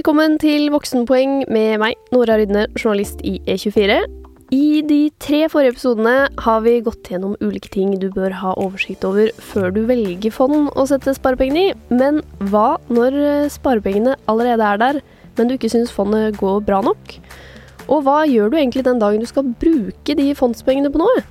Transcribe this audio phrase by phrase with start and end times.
[0.00, 3.98] Velkommen til Voksenpoeng med meg, Nora Rydne, journalist i E24.
[4.56, 9.04] I de tre forrige episodene har vi gått gjennom ulike ting du bør ha oversikt
[9.04, 11.74] over før du velger fond å sette sparepengene i.
[11.92, 15.02] Men hva når eh, sparepengene allerede er der,
[15.36, 17.18] men du ikke syns fondet går bra nok?
[17.90, 21.26] Og hva gjør du egentlig den dagen du skal bruke de fondspengene på noe?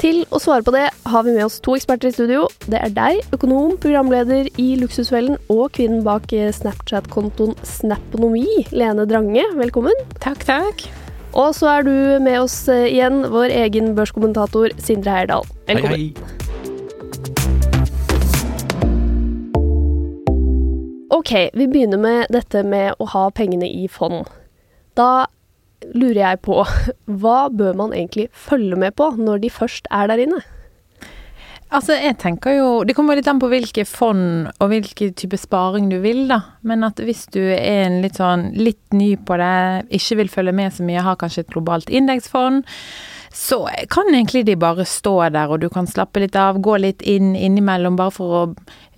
[0.00, 2.46] Til å svare på det har vi med oss to eksperter i studio.
[2.72, 9.44] Det er deg, økonom, programleder i Luksusfellen og kvinnen bak Snapchat-kontoen Snaponomi, Lene Drange.
[9.58, 9.92] Velkommen.
[10.24, 10.86] Takk, takk.
[11.36, 11.92] Og så er du
[12.24, 15.44] med oss eh, igjen, vår egen børskommentator Sindre Heyerdahl.
[15.68, 15.92] Velkommen.
[15.92, 16.40] Hei, hei.
[21.12, 24.24] Ok, vi begynner med dette med å ha pengene i fond.
[24.96, 25.28] Da
[25.94, 26.62] lurer jeg på,
[27.20, 30.42] hva bør man egentlig følge med på når de først er der inne?
[31.70, 35.86] Altså, jeg tenker jo Det kommer litt an på hvilke fond og hvilken type sparing
[35.92, 36.40] du vil, da.
[36.66, 40.56] Men at hvis du er en litt sånn litt ny på det, ikke vil følge
[40.56, 42.66] med så mye, har kanskje et globalt indeksfond,
[43.32, 47.02] så kan egentlig de bare stå der, og du kan slappe litt av, gå litt
[47.06, 48.40] inn innimellom bare for å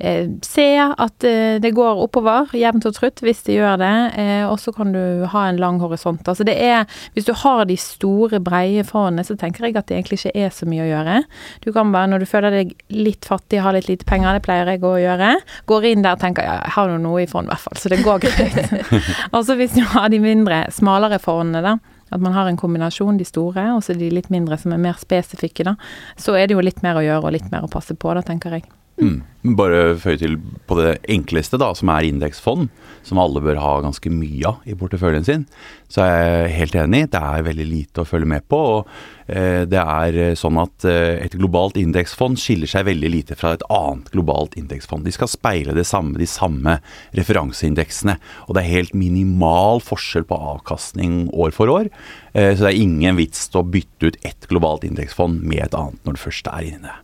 [0.01, 3.93] eh, se at eh, det går oppover, jevnt og trutt, hvis det gjør det.
[4.23, 6.25] Eh, og så kan du ha en lang horisont.
[6.25, 10.01] Altså det er Hvis du har de store, breie fondene, så tenker jeg at det
[10.01, 11.21] egentlig ikke er så mye å gjøre.
[11.61, 14.73] Du kan bare, når du føler deg litt fattig, har litt lite penger, det pleier
[14.73, 15.35] jeg å gjøre,
[15.69, 17.77] går inn der og tenker ja, jeg har nå noe i fond i hvert fall,
[17.77, 18.95] så det går greit.
[19.35, 23.19] og så hvis du har de mindre, smalere forhåndene, da at man har en kombinasjon,
[23.19, 25.77] de store, og så de litt mindre som er mer spesifikke, da.
[26.21, 28.25] Så er det jo litt mer å gjøre og litt mer å passe på, da,
[28.27, 28.69] tenker jeg.
[29.01, 29.23] Mm.
[29.59, 30.37] Bare føye til
[30.69, 32.69] på det enkleste, da, som er indeksfond,
[33.03, 35.47] som alle bør ha ganske mye av i porteføljen sin.
[35.91, 38.61] Så er jeg helt enig, det er veldig lite å følge med på.
[38.77, 38.93] og
[39.27, 43.67] eh, Det er sånn at eh, et globalt indeksfond skiller seg veldig lite fra et
[43.73, 45.09] annet globalt indeksfond.
[45.09, 46.79] De skal speile det samme, de samme
[47.19, 48.19] referanseindeksene.
[48.47, 51.91] Og det er helt minimal forskjell på avkastning år for år.
[52.37, 55.79] Eh, så det er ingen vits til å bytte ut ett globalt indeksfond med et
[55.79, 56.97] annet når det først er inne.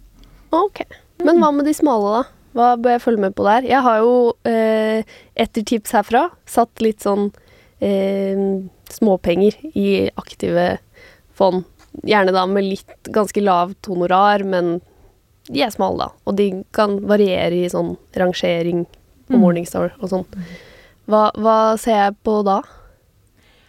[0.54, 0.84] Ok.
[1.25, 2.23] Men hva med de smale, da?
[2.59, 3.67] Hva bør jeg følge med på der?
[3.69, 4.12] Jeg har jo,
[4.49, 5.05] eh,
[5.37, 7.29] etter tips herfra, satt litt sånn
[7.81, 8.39] eh,
[8.91, 10.78] småpenger i aktive
[11.39, 11.65] fond.
[12.03, 14.81] Gjerne da med litt ganske lavt honorar, men
[15.49, 16.09] de er smale, da.
[16.27, 18.87] Og de kan variere i sånn rangering
[19.28, 19.43] på Mm.
[19.43, 20.25] Morningstar og sånn.
[21.09, 22.62] Hva, hva ser jeg på da?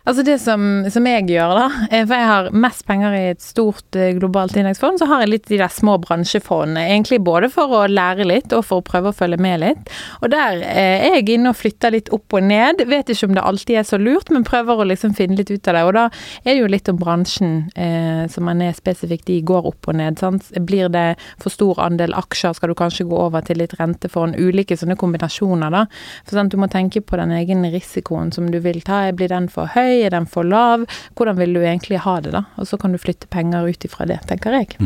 [0.09, 3.44] Altså det som, som jeg gjør, da, eh, for jeg har mest penger i et
[3.46, 6.81] stort eh, globalt indeksfond, så har jeg litt de der små bransjefondene.
[6.96, 9.92] Egentlig både for å lære litt og for å prøve å følge med litt.
[10.24, 12.81] Og der eh, er jeg inne og flytter litt opp og ned.
[12.90, 15.70] Vet ikke om det alltid er så lurt, men prøver å liksom finne litt ut
[15.70, 15.86] av det.
[15.86, 16.08] Og da
[16.41, 20.00] er det jo litt om bransjen eh, som man er spesifikt i, går opp og
[20.02, 20.18] ned.
[20.24, 20.50] Sant?
[20.58, 21.06] Blir det
[21.38, 24.41] for stor andel aksjer, skal du kanskje gå over til litt rentefond.
[24.41, 25.86] Ulike sånne kombinasjoner, da.
[26.24, 26.50] For sant?
[26.50, 29.06] Du må tenke på den egen risikoen som du vil ta.
[29.14, 29.99] Blir den for høy?
[30.00, 30.86] Er den for lav?
[31.16, 32.46] Hvordan vil du egentlig ha det, da?
[32.58, 34.78] Og så kan du flytte penger ut ifra det, tenker jeg.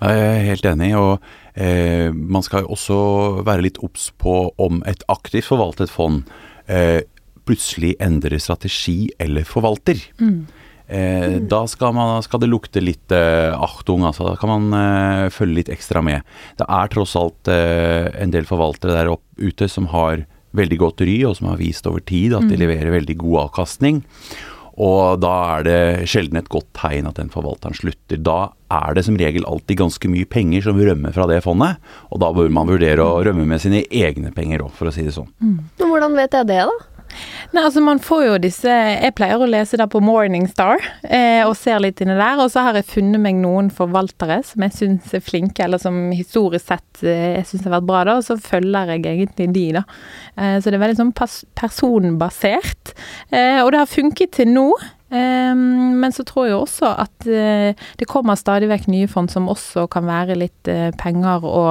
[0.00, 1.20] Jeg er helt enig, og
[1.60, 6.22] eh, man skal også være litt obs på om et aktivt forvaltet fond
[6.66, 7.02] eh,
[7.44, 10.00] plutselig endrer strategi eller forvalter.
[10.90, 14.30] Eh, Da skal, man, skal det lukte litt eh, achtung, altså.
[14.30, 16.24] Da kan man eh, følge litt ekstra med.
[16.58, 20.24] Det er tross alt eh, en del forvaltere der opp, ute som har
[20.56, 24.02] veldig godt ry, og som har vist over tid at de leverer veldig god avkastning.
[24.80, 28.20] Og da er det sjelden et godt tegn at den forvalteren slutter.
[28.24, 32.22] Da er det som regel alltid ganske mye penger som rømmer fra det fondet, og
[32.22, 35.16] da bør man vurdere å rømme med sine egne penger òg, for å si det
[35.16, 35.28] sånn.
[35.42, 35.58] Mm.
[35.82, 36.76] hvordan vet jeg det, da?
[37.50, 41.56] Nei, altså man får jo disse Jeg pleier å lese der på Morningstar eh, og
[41.58, 42.42] ser litt inni der.
[42.42, 45.98] Og så har jeg funnet meg noen forvaltere som jeg syns er flinke, eller som
[46.14, 48.16] historisk sett eh, jeg syns har vært bra, da.
[48.20, 49.84] Og så følger jeg egentlig de, da.
[50.36, 51.14] Eh, så det er veldig sånn
[51.58, 52.94] personbasert.
[53.30, 54.70] Eh, og det har funket til nå.
[55.10, 59.50] Eh, men så tror jeg også at eh, det kommer stadig vekk nye fond som
[59.50, 61.64] også kan være litt eh, penger å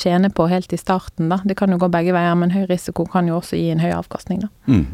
[0.00, 1.42] tjene på helt i starten, da.
[1.44, 3.92] Det kan jo gå begge veier, men høy risiko kan jo også gi en høy
[3.96, 4.52] avkastning, da.
[4.70, 4.86] Mm.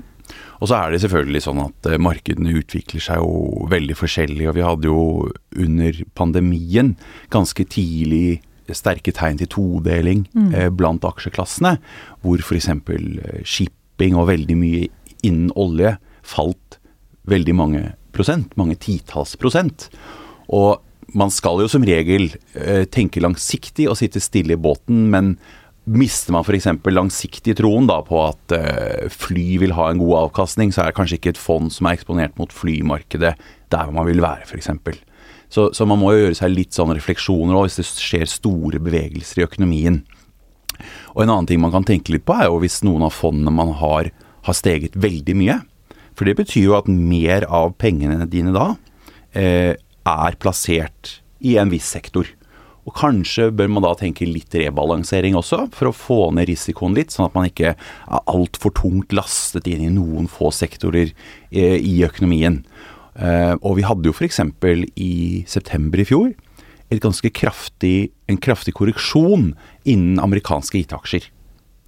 [0.62, 4.56] Og så er det selvfølgelig sånn at eh, markedene utvikler seg jo veldig forskjellig, og
[4.58, 5.02] vi hadde jo
[5.64, 6.94] under pandemien
[7.34, 8.40] ganske tidlig
[8.72, 10.24] sterke tegn til todeling
[10.54, 11.76] eh, blant aksjeklassene,
[12.22, 12.70] hvor f.eks.
[13.44, 14.86] shipping og veldig mye
[15.26, 16.78] innen olje falt
[17.28, 17.82] veldig mange
[18.14, 19.88] prosent, mange titalls prosent.
[20.52, 20.80] Og
[21.16, 25.34] man skal jo som regel eh, tenke langsiktig og sitte stille i båten, men
[25.84, 26.68] mister man f.eks.
[26.94, 30.98] langsiktig troen da på at eh, fly vil ha en god avkastning, så er det
[30.98, 33.34] kanskje ikke et fond som er eksponert mot flymarkedet
[33.72, 34.70] der man vil være, f.eks.
[35.52, 38.80] Så, så man må jo gjøre seg litt sånne refleksjoner òg, hvis det skjer store
[38.80, 40.00] bevegelser i økonomien.
[41.12, 43.52] Og en annen ting man kan tenke litt på, er jo hvis noen av fondene
[43.52, 44.08] man har,
[44.46, 45.58] har steget veldig mye.
[46.18, 48.72] For det betyr jo at mer av pengene dine da
[49.36, 52.28] eh, er plassert i en viss sektor.
[52.82, 57.14] Og kanskje bør man da tenke litt rebalansering også, for å få ned risikoen litt,
[57.14, 61.12] sånn at man ikke er altfor tungt lastet inn i noen få sektorer
[61.52, 62.62] eh, i økonomien.
[63.14, 64.40] Eh, og vi hadde jo f.eks.
[64.98, 65.12] i
[65.50, 66.32] september i fjor
[67.32, 69.54] kraftig, en kraftig korreksjon
[69.84, 71.30] innen amerikanske IT-aksjer.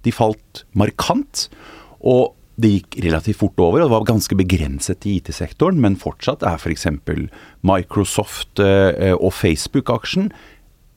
[0.03, 1.49] De falt markant,
[1.99, 6.45] og det gikk relativt fort over, og det var ganske begrenset i IT-sektoren, men fortsatt
[6.47, 6.87] er f.eks.
[7.65, 10.29] Microsoft eh, og Facebook-aksjen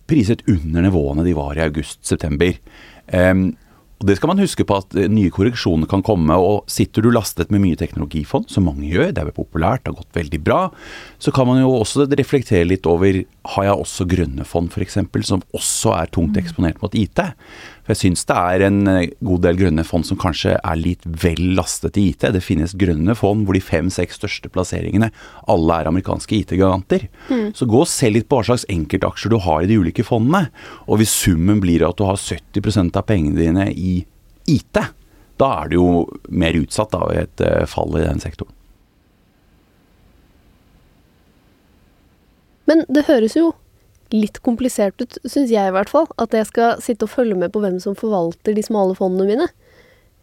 [0.08, 2.56] priset under nivåene de var i august-september.
[3.12, 3.50] Um,
[3.98, 6.34] og Det skal man huske på at eh, nye korreksjoner kan komme.
[6.38, 9.92] og Sitter du lastet med mye teknologifond, som mange gjør, det er jo populært, det
[9.92, 10.60] har gått veldig bra,
[11.18, 13.24] så kan man jo også reflektere litt over
[13.54, 17.22] har jeg også grønne fond f.eks., som også er tungt eksponert mot IT.
[17.88, 21.06] For jeg syns det er en eh, god del grønne fond som kanskje er litt
[21.08, 22.28] vel lastet i IT.
[22.34, 25.08] Det finnes grønne fond hvor de fem-seks største plasseringene
[25.48, 27.08] alle er amerikanske IT-giganter.
[27.32, 27.48] Mm.
[27.56, 30.50] Så gå og se litt på hva slags enkeltaksjer du har i de ulike fondene.
[30.86, 33.87] Og hvis summen blir at du har 70% av pengene dine i
[34.48, 34.80] IT,
[35.38, 35.88] da er du jo
[36.28, 38.54] mer utsatt av et uh, fall i den sektoren.
[42.68, 43.52] Men det høres jo
[44.12, 46.08] litt komplisert ut, syns jeg i hvert fall.
[46.20, 49.48] At jeg skal sitte og følge med på hvem som forvalter de smale fondene mine.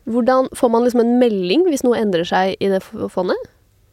[0.06, 3.39] Hvordan Får man liksom en melding hvis noe endrer seg i det fondet?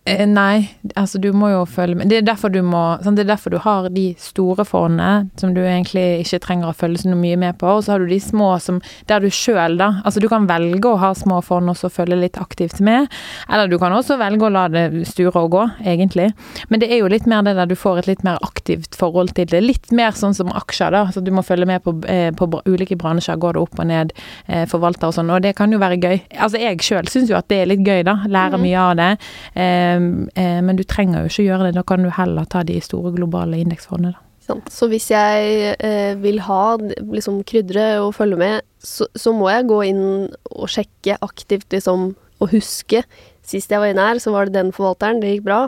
[0.05, 0.67] Eh, nei,
[0.99, 2.09] altså du må jo følge med.
[2.11, 5.61] Det er derfor du må Det er derfor du har de store fondene som du
[5.63, 8.49] egentlig ikke trenger å følge så mye med på, og så har du de små
[8.59, 11.91] som der du sjøl, da Altså du kan velge å ha små fond og så
[11.93, 13.07] følge litt aktivt med,
[13.49, 16.33] eller du kan også velge å la det sture og gå, egentlig.
[16.69, 19.37] Men det er jo litt mer det der du får et litt mer aktivt forhold
[19.37, 19.63] til det.
[19.63, 21.05] Litt mer sånn som aksjer, da.
[21.15, 24.13] Så du må følge med på, eh, på ulike bransjer, går det opp og ned,
[24.49, 26.21] eh, forvalter og sånn, og det kan jo være gøy.
[26.43, 28.19] Altså jeg sjøl syns jo at det er litt gøy, da.
[28.27, 28.67] Lære mm.
[28.67, 29.11] mye av det.
[29.55, 31.77] Eh, men du trenger jo ikke gjøre det.
[31.79, 34.17] Da kan du heller ta de store globale indeksfondene.
[34.43, 39.69] Så hvis jeg eh, vil ha liksom krydre og følge med, så, så, må jeg
[39.71, 40.03] gå inn
[40.51, 42.11] og sjekke aktivt, liksom,
[42.43, 43.05] og huske.
[43.47, 45.61] Sist jeg var inne her, så var det den forvalteren, det gikk bra.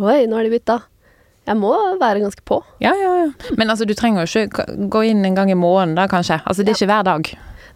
[0.00, 0.78] Oi, nå har de bytta.
[1.48, 2.60] Jeg må være ganske på.
[2.82, 3.52] Ja, ja, ja.
[3.58, 6.40] Men altså, du trenger jo ikke gå inn en gang i måneden da, kanskje.
[6.46, 6.80] Altså, det er ja.
[6.80, 7.32] ikke hver dag.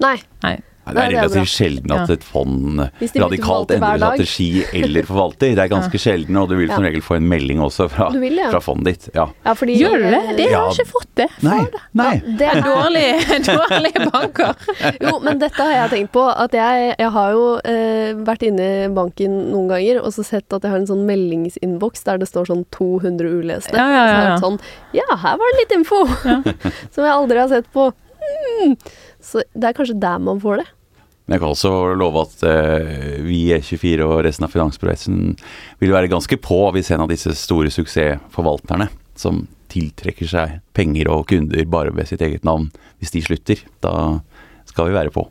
[0.06, 0.17] Nei.
[0.44, 0.56] Nei.
[0.87, 5.55] Det er relativt sjelden at et fond radikalt endrer strategi eller forvalter.
[5.56, 8.38] Det er ganske sjelden, og du vil som regel få en melding også fra, vil,
[8.53, 9.09] fra fondet ditt.
[9.17, 9.27] Ja.
[9.59, 10.21] Fordi, Gjør du det?
[10.38, 11.29] Det har jeg ikke fått det.
[11.47, 11.59] Nei.
[11.99, 12.12] nei.
[12.38, 14.69] det er dårlige, dårlig banker.
[15.03, 16.25] jo, men dette har jeg tenkt på.
[16.31, 20.47] At jeg, jeg har jo eh, vært inne i banken noen ganger og så sett
[20.55, 23.75] at jeg har en sånn meldingsinnboks der det står sånn 200 uleste.
[23.75, 24.38] Ja, ja, ja, ja.
[24.43, 24.61] Sånn,
[24.94, 26.05] ja her var det litt info!
[26.94, 27.91] som jeg aldri har sett på.
[28.27, 28.77] Mm.
[29.23, 30.67] Så det er kanskje der man får det.
[31.26, 35.34] Men jeg kan også love at eh, vi i E24 og resten av finansprosessen
[35.82, 38.87] vil være ganske på hvis en av disse store suksessforvalterne
[39.19, 42.69] som tiltrekker seg penger og kunder bare ved sitt eget navn,
[43.00, 44.20] hvis de slutter, da
[44.70, 45.26] skal vi være på.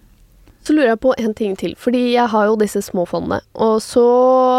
[0.66, 3.38] Så lurer jeg på en ting til, fordi jeg har jo disse småfondene.
[3.62, 4.06] Og så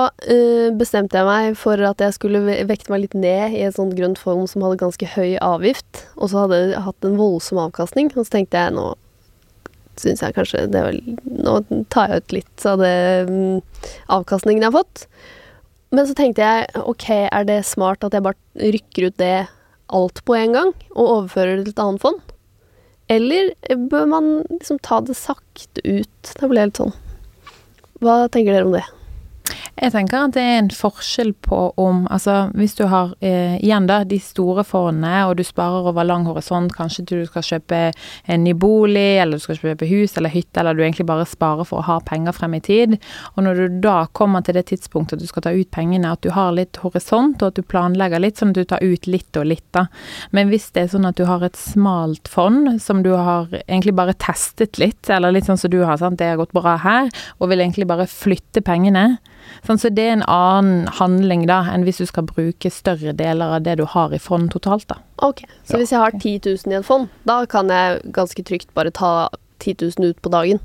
[0.06, 3.96] øh, bestemte jeg meg for at jeg skulle vekte meg litt ned i et sånt
[3.98, 8.12] grønt fond som hadde ganske høy avgift, og så hadde jeg hatt en voldsom avkastning.
[8.14, 8.92] Og så tenkte jeg nå
[10.02, 11.56] syns jeg kanskje det var Nå
[11.92, 12.96] tar jeg ut litt av det
[13.30, 13.58] um,
[14.12, 15.06] avkastningen jeg har fått.
[15.94, 19.46] Men så tenkte jeg ok, er det smart at jeg bare rykker ut det
[19.94, 22.34] alt på en gang, og overfører det til et annet fond?
[23.12, 23.52] Eller
[23.86, 26.32] bør man liksom ta det sakte ut?
[26.32, 26.94] Det ble helt sånn.
[28.02, 28.82] Hva tenker dere om det?
[29.76, 33.84] Jeg tenker at det er en forskjell på om Altså hvis du har eh, igjen
[33.88, 38.44] da de store fondene, og du sparer over lang horisont, kanskje du skal kjøpe en
[38.44, 41.82] ny bolig, eller du skal kjøpe hus eller hytte, eller du egentlig bare sparer for
[41.82, 42.96] å ha penger frem i tid.
[43.34, 46.24] Og når du da kommer til det tidspunktet at du skal ta ut pengene, at
[46.24, 49.36] du har litt horisont, og at du planlegger litt, sånn at du tar ut litt
[49.36, 49.86] og litt, da.
[50.32, 53.96] Men hvis det er sånn at du har et smalt fond som du har egentlig
[53.98, 57.12] bare testet litt, eller litt sånn som du har, sant, det har gått bra her,
[57.36, 59.18] og vil egentlig bare flytte pengene,
[59.66, 63.56] Sånn, så det er en annen handling da, enn hvis du skal bruke større deler
[63.56, 64.86] av det du har i fond totalt.
[64.92, 65.00] da.
[65.26, 65.82] Ok, Så ja.
[65.82, 69.28] hvis jeg har 10 000 i et fond, da kan jeg ganske trygt bare ta
[69.58, 70.62] 10 000 ut på dagen?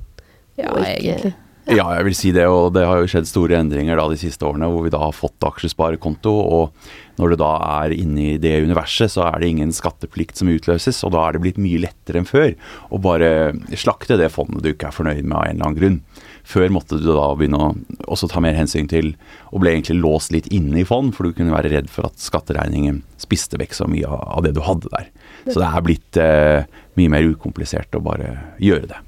[0.60, 1.34] Ja, ikke, egentlig.
[1.66, 1.78] Ja.
[1.78, 1.88] ja.
[1.98, 4.70] jeg vil si det, og det har jo skjedd store endringer da de siste årene
[4.70, 6.34] hvor vi da har fått aksjesparekonto.
[6.34, 10.52] Og når du da er inne i det universet, så er det ingen skatteplikt som
[10.52, 11.02] utløses.
[11.08, 12.54] Og da er det blitt mye lettere enn før
[12.90, 13.32] å bare
[13.74, 16.00] slakte det fondet du ikke er fornøyd med av en eller annen grunn.
[16.48, 17.70] Før måtte du da begynne å
[18.12, 19.14] også ta mer hensyn til,
[19.52, 22.20] og ble egentlig låst litt inne i fond, for du kunne være redd for at
[22.22, 25.08] skatteregningen spiste vekk så mye av det du hadde der.
[25.48, 26.68] Så det er blitt eh,
[27.00, 29.00] mye mer ukomplisert å bare gjøre det.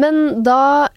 [0.00, 0.88] Men da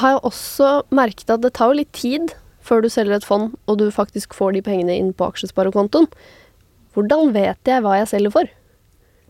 [0.00, 2.34] har jeg også merket at det tar jo litt tid
[2.66, 6.10] før du selger et fond, og du faktisk får de pengene inn på aksjesparekontoen.
[6.94, 8.50] Hvordan vet jeg hva jeg selger for?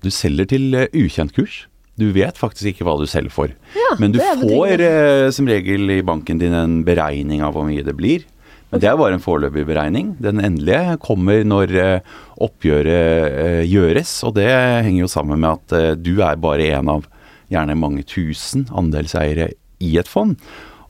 [0.01, 1.65] Du selger til eh, ukjent kurs.
[2.01, 3.55] Du vet faktisk ikke hva du selger for.
[3.77, 7.85] Ja, Men du får eh, som regel i banken din en beregning av hvor mye
[7.87, 8.25] det blir.
[8.71, 10.13] Men det er bare en foreløpig beregning.
[10.23, 15.77] Den endelige kommer når eh, oppgjøret eh, gjøres, og det henger jo sammen med at
[15.77, 17.09] eh, du er bare en av
[17.51, 19.51] gjerne mange tusen andelseiere
[19.83, 20.37] i et fond.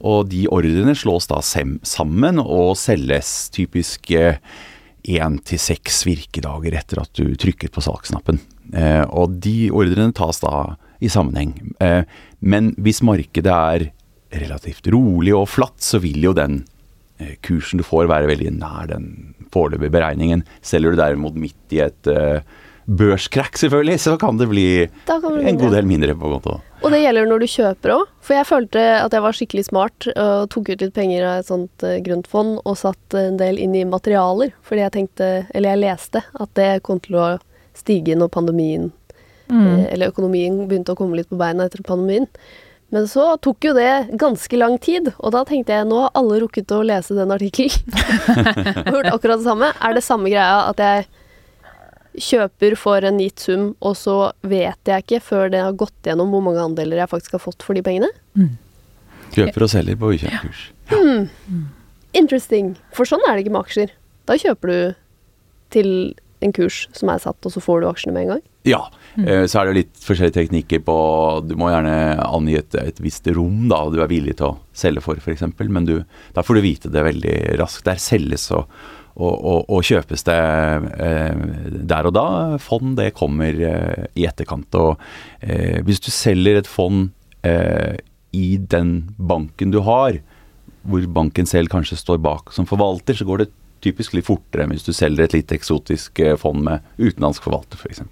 [0.05, 4.13] Og de ordrene slås da sammen og selges typisk
[5.09, 8.41] én til seks virkedager etter at du trykker på salgsknappen.
[8.77, 11.55] Eh, og de ordrene tas da i sammenheng.
[11.81, 12.03] Eh,
[12.41, 13.89] men hvis markedet er
[14.41, 16.63] relativt rolig og flatt, så vil jo den
[17.19, 19.13] eh, kursen du får være veldig nær den
[19.55, 20.45] foreløpige beregningen.
[20.63, 22.45] Selger du derimot midt i et eh,
[22.91, 24.67] børskrakk, selvfølgelig, så kan det bli
[25.07, 26.59] kan det en god del mindre på konto.
[26.81, 28.07] Og det gjelder når du kjøper òg.
[28.25, 31.51] For jeg følte at jeg var skikkelig smart og tok ut litt penger av et
[31.51, 34.55] sånt grønt fond og satt en del inn i materialer.
[34.67, 37.29] Fordi jeg tenkte, eller jeg leste, at det kom til å
[37.77, 38.89] stige når pandemien
[39.53, 42.29] eh, Eller økonomien begynte å komme litt på beina etter pandemien.
[42.91, 46.41] Men så tok jo det ganske lang tid, og da tenkte jeg nå har alle
[46.43, 47.85] rukket å lese den artikkelen.
[48.89, 49.69] og hørt akkurat det samme.
[49.79, 51.07] Er det samme greia at jeg
[52.19, 56.35] kjøper for en gitt sum, og så vet jeg ikke før det har gått gjennom
[56.35, 58.11] hvor mange andeler jeg faktisk har fått for de pengene?
[59.37, 60.65] Kjøper og selger på ukjent kurs.
[62.19, 62.75] Interesting.
[62.97, 63.95] For sånn er det ikke med aksjer.
[64.27, 64.79] Da kjøper du
[65.71, 65.91] til
[66.43, 68.43] en kurs som er satt, og så får du aksjene med en gang.
[68.69, 68.83] Ja,
[69.19, 70.97] eh, så er det litt forskjellige teknikker på
[71.49, 75.05] Du må gjerne angi et, et visst rom da du er villig til å selge
[75.05, 75.47] for, f.eks.
[75.61, 75.99] Men du,
[76.37, 77.87] da får du vite det veldig raskt.
[77.89, 78.71] Der selges og,
[79.17, 80.41] og, og, og kjøpes det
[81.07, 81.47] eh,
[81.93, 82.27] der og da.
[82.63, 84.75] Fond, det kommer eh, i etterkant.
[84.79, 85.01] Og
[85.41, 87.09] eh, hvis du selger et fond
[87.47, 87.97] eh,
[88.37, 90.21] i den banken du har,
[90.83, 93.51] hvor banken selv kanskje står bak som forvalter, så går det
[93.85, 97.81] typisk litt fortere enn hvis du selger et litt eksotisk eh, fond med utenlandsk forvalter,
[97.81, 98.05] f.eks.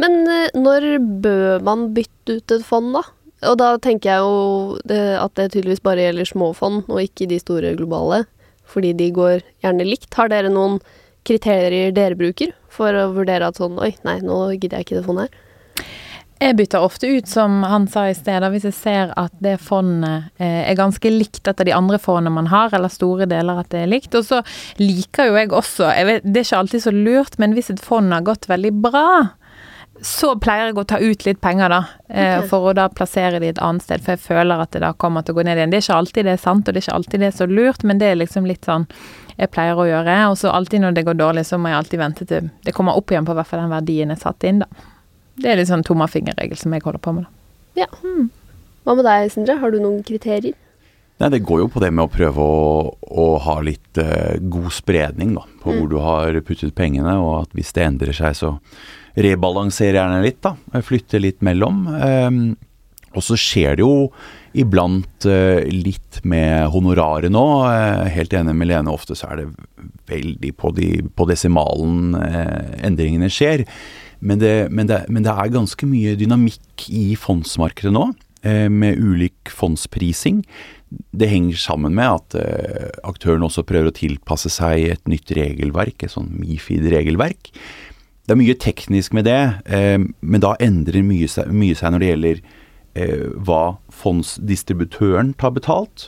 [0.00, 0.92] Men eh, når
[1.22, 3.04] bør man bytte ut et fond, da?
[3.50, 7.38] Og da tenker jeg jo at det tydeligvis bare gjelder små fond, og ikke de
[7.40, 8.26] store globale.
[8.68, 10.12] Fordi de går gjerne likt.
[10.12, 10.76] Har dere noen
[11.26, 15.06] kriterier dere bruker for å vurdere at sånn Oi, nei, nå gidder jeg ikke det
[15.08, 15.46] fondet her.
[16.40, 20.30] Jeg bytter ofte ut, som han sa i sted, hvis jeg ser at det fondet
[20.40, 23.82] eh, er ganske likt etter de andre fondene man har, eller store deler at det
[23.82, 24.16] er likt.
[24.16, 24.38] Og så
[24.80, 27.84] liker jo jeg også jeg vet, Det er ikke alltid så lurt, men hvis et
[27.84, 29.04] fond har gått veldig bra,
[30.02, 31.80] så pleier jeg å ta ut litt penger, da.
[32.08, 32.46] Okay.
[32.50, 35.24] For å da plassere det et annet sted, for jeg føler at det da kommer
[35.24, 35.72] til å gå ned igjen.
[35.72, 37.48] Det er ikke alltid det er sant, og det er ikke alltid det er så
[37.50, 38.86] lurt, men det er liksom litt sånn
[39.40, 40.16] jeg pleier å gjøre.
[40.32, 42.96] Og så alltid når det går dårlig, så må jeg alltid vente til det kommer
[42.96, 44.88] opp igjen på hvert fall den verdien jeg satte inn, da.
[45.40, 47.84] Det er litt sånn tommelfingerregel som jeg holder på med, da.
[47.84, 47.88] Ja.
[48.84, 49.56] Hva med deg, Sindre?
[49.60, 50.56] Har du noen kriterier?
[51.20, 54.72] Nei, Det går jo på det med å prøve å, å ha litt eh, god
[54.72, 58.54] spredning da, på hvor du har puttet pengene, og at hvis det endrer seg, så
[59.18, 60.54] rebalanser gjerne litt, da.
[60.86, 61.86] Flytte litt mellom.
[61.96, 62.42] Ehm,
[63.10, 64.10] og så skjer det jo
[64.58, 67.44] iblant eh, litt med honoraret nå.
[67.70, 69.48] Eh, helt enig med Lene, ofte så er det
[70.10, 73.66] veldig på, de, på desimalen eh, endringene skjer.
[74.20, 79.50] Men det, men, det, men det er ganske mye dynamikk i fondsmarkedet nå, med ulik
[79.52, 80.38] fondsprising.
[80.88, 82.36] Det henger sammen med at
[83.04, 87.50] aktørene også prøver å tilpasse seg et nytt regelverk, et sånn Mifid-regelverk.
[88.30, 89.40] Det er mye teknisk med det,
[89.74, 92.42] eh, men da endrer mye seg, mye seg når det gjelder
[92.94, 96.04] eh, hva fondsdistributøren tar betalt,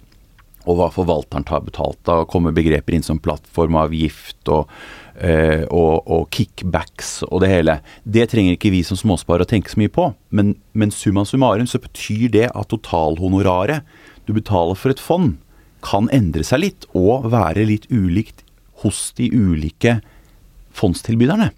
[0.62, 1.98] og hva forvalteren tar betalt.
[2.06, 4.70] Da kommer begreper inn som plattformavgift og,
[5.18, 7.74] eh, og, og kickbacks og det hele.
[8.06, 11.66] Det trenger ikke vi som småsparere å tenke så mye på, men, men summa summarum
[11.66, 13.82] så betyr det at totalhonoraret
[14.28, 15.40] du betaler for et fond,
[15.82, 18.46] kan endre seg litt og være litt ulikt
[18.86, 19.98] hos de ulike
[20.78, 21.50] fondstilbyderne.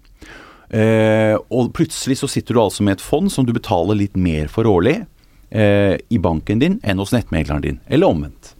[0.69, 4.49] Eh, og plutselig så sitter du altså med et fond som du betaler litt mer
[4.51, 4.97] for årlig
[5.53, 8.53] eh, i banken din enn hos nettmegleren din, eller omvendt.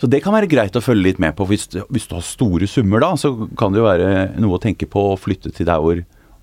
[0.00, 1.46] Så det kan være greit å følge litt med på.
[1.48, 4.10] Hvis, hvis du har store summer da, så kan det jo være
[4.42, 6.02] noe å tenke på å flytte til der hvor,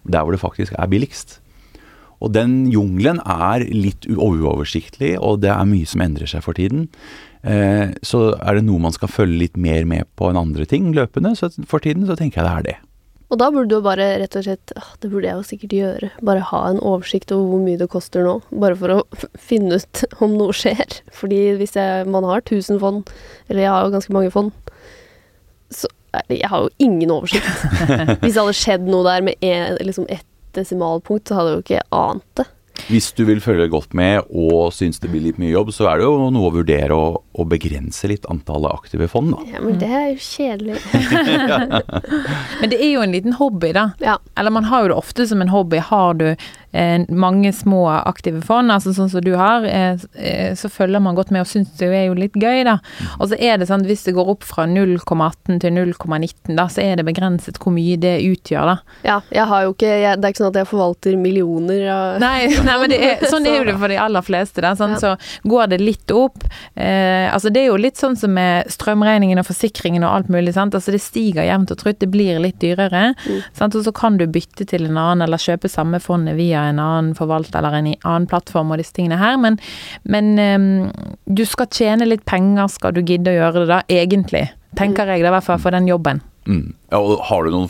[0.10, 1.38] der hvor det faktisk er billigst.
[2.24, 6.88] Og den jungelen er litt uoversiktlig, og det er mye som endrer seg for tiden.
[7.44, 10.94] Eh, så er det noe man skal følge litt mer med på enn andre ting
[10.96, 12.78] løpende, så for tiden så tenker jeg det er det.
[13.34, 16.10] Og da burde du bare rett og slett Det burde jeg jo sikkert gjøre.
[16.22, 18.36] Bare ha en oversikt over hvor mye det koster nå.
[18.62, 19.00] Bare for å
[19.42, 21.00] finne ut om noe skjer.
[21.18, 23.10] Fordi hvis jeg, man har 1000 fond,
[23.50, 24.54] eller jeg har jo ganske mange fond,
[25.74, 27.50] så er Jeg har jo ingen oversikt.
[28.22, 31.64] hvis det hadde skjedd noe der med en, liksom ett desimalpunkt, så hadde jeg jo
[31.66, 32.46] ikke ant det.
[32.90, 36.02] Hvis du vil følge godt med og syns det blir litt mye jobb, så er
[36.02, 39.46] det jo noe å vurdere å, å begrense litt antallet aktive fond, da.
[39.54, 40.80] Ja, men det er jo kjedelig.
[42.60, 43.90] Men det er jo en liten hobby, da.
[44.04, 44.18] Ja.
[44.40, 45.80] Eller man har jo det ofte som en hobby.
[45.84, 46.28] Har du
[46.74, 51.30] mange små aktive fond, altså sånn som du har, eh, eh, så følger man godt
[51.32, 52.80] med og syns det er jo litt gøy, da.
[53.20, 56.82] Og så er det sånn hvis det går opp fra 0,18 til 0,19, da, så
[56.82, 58.98] er det begrenset hvor mye det utgjør, da.
[59.06, 62.20] ja, jeg har jo ikke jeg, Det er ikke sånn at jeg forvalter millioner av
[62.24, 64.64] Nei, nei men det er, sånn er jo det for de aller fleste.
[64.64, 65.02] Da, sånn, Ja.
[65.04, 66.46] Så går det litt opp.
[66.76, 70.54] Eh, altså Det er jo litt sånn som med strømregningen og forsikringen og alt mulig.
[70.56, 70.76] Sant?
[70.78, 73.14] Altså Det stiger jevnt og trutt, det blir litt dyrere.
[73.58, 73.76] Sant?
[73.76, 77.14] Og så kan du bytte til en annen, eller kjøpe samme fondet via en annen
[77.18, 79.38] forvalter eller en annen plattform og disse tingene her.
[79.42, 79.60] Men,
[80.04, 80.92] men um,
[81.28, 84.48] du skal tjene litt penger, skal du gidde å gjøre det da, egentlig.
[84.80, 86.22] Tenker jeg det, i hvert fall for den jobben.
[86.48, 86.74] Mm.
[86.92, 87.70] Ja, og har du, noen,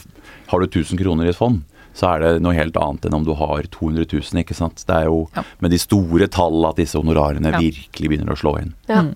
[0.49, 1.61] har du 1000 kroner i et fond,
[1.93, 4.81] så er det noe helt annet enn om du har 200 000, ikke sant.
[4.87, 5.43] Det er jo Ja.
[5.61, 7.59] med de store tallene at disse honorarene Ja.
[7.61, 8.73] virkelig begynner å slå inn.
[8.89, 9.03] Ja.
[9.03, 9.13] Mm.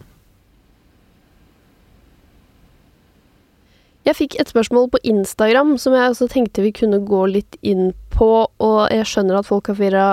[4.08, 7.90] Jeg fikk et spørsmål på Instagram som jeg også tenkte vi kunne gå litt inn
[8.18, 10.08] på, og jeg skjønner at folk har forvirra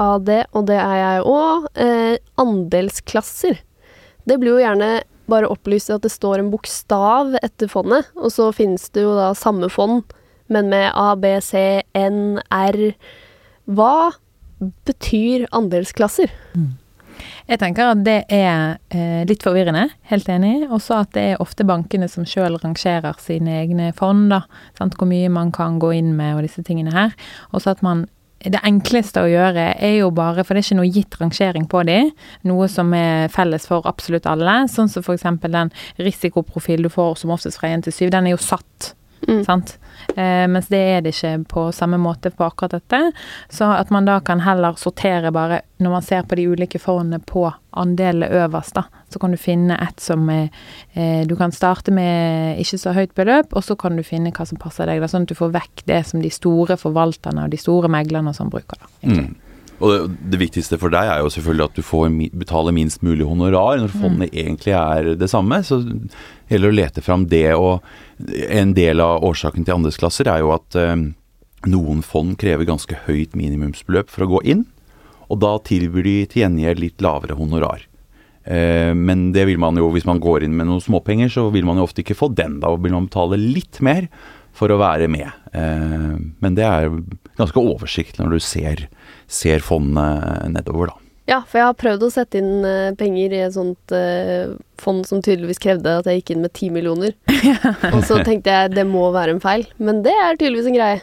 [0.00, 1.66] av det, og det er jeg òg.
[1.78, 3.60] Eh, andelsklasser.
[4.26, 4.90] Det blir jo gjerne
[5.30, 9.32] bare opplyst at det står en bokstav etter fondet, og så finnes det jo da
[9.38, 10.02] samme fond,
[10.52, 12.80] men med A, B, C, N, R.
[13.64, 14.12] Hva
[14.84, 16.32] betyr andelsklasser?
[17.44, 20.54] Jeg tenker at det er eh, litt forvirrende, helt enig.
[20.72, 24.44] Også at det er ofte bankene som sjøl rangerer sine egne fond, da.
[24.78, 24.96] Sant?
[24.96, 27.12] Hvor mye man kan gå inn med og disse tingene her.
[27.52, 28.06] Også at man
[28.44, 31.80] det enkleste å gjøre er jo bare, for det er ikke noe gitt rangering på
[31.88, 31.98] de,
[32.48, 34.58] noe som er felles for absolutt alle.
[34.68, 35.24] Sånn som f.eks.
[35.44, 38.92] den risikoprofilen du får som oftest fra 1 til 7, den er jo satt.
[39.24, 39.40] Mm.
[39.46, 39.78] Sant?
[40.16, 43.00] Eh, mens det er det ikke på samme måte på akkurat dette.
[43.52, 47.20] Så at man da kan heller sortere bare når man ser på de ulike fondene
[47.20, 48.84] på andelene øverst, da.
[49.10, 50.48] Så kan du finne et som er
[50.94, 54.46] eh, Du kan starte med ikke så høyt beløp, og så kan du finne hva
[54.46, 57.50] som passer deg, da, sånn at du får vekk det som de store forvalterne og
[57.54, 58.92] de store meglerne sånn bruker, da.
[59.02, 59.34] Mm.
[59.82, 63.02] Og det, det viktigste for deg er jo selvfølgelig at du får mi- betale minst
[63.02, 65.58] mulig honorar når fondet egentlig er det samme.
[65.66, 66.12] Så det
[66.52, 67.46] gjelder å lete fram det.
[67.58, 67.82] Og
[68.48, 70.94] en del av årsaken til andelsklasser er jo at eh,
[71.66, 74.62] noen fond krever ganske høyt minimumsbeløp for å gå inn.
[75.32, 77.82] Og da tilbyr de til gjengjeld litt lavere honorar.
[78.44, 81.64] Eh, men det vil man jo, hvis man går inn med noen småpenger, så vil
[81.66, 82.60] man jo ofte ikke få den.
[82.62, 84.06] Da vil man betale litt mer
[84.54, 85.30] for å være med.
[85.52, 86.12] Eh,
[86.42, 86.90] men det er
[87.38, 88.86] ganske oversiktlig når du ser,
[89.26, 91.00] ser fondet nedover, da.
[91.24, 95.06] Ja, for jeg har prøvd å sette inn eh, penger i et sånt eh, fond
[95.08, 97.14] som tydeligvis krevde at jeg gikk inn med ti millioner.
[97.94, 101.00] og så tenkte jeg det må være en feil, men det er tydeligvis en greie.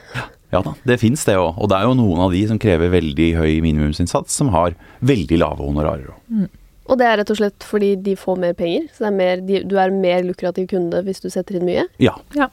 [0.52, 1.58] Ja da, det fins det òg.
[1.58, 5.42] Og det er jo noen av de som krever veldig høy minimumsinnsats, som har veldig
[5.42, 6.50] lave honorarer òg.
[6.92, 9.44] Og det er rett og slett fordi de får mer penger, så det er mer,
[9.48, 11.88] de, du er en mer lukrativ kunde hvis du setter inn mye.
[12.04, 12.18] Ja.
[12.38, 12.52] Ja.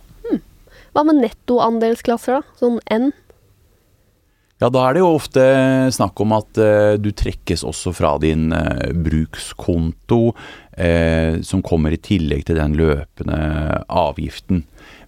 [0.98, 2.58] Hva med nettoandelsklasser, da?
[2.58, 3.12] Sånn N?
[4.58, 5.42] ja, da er det jo ofte
[5.94, 10.32] snakk om at eh, du trekkes også fra din eh, brukskonto,
[10.74, 13.38] eh, som kommer i tillegg til den løpende
[13.86, 14.64] avgiften.